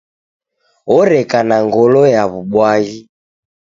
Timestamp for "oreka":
0.97-1.37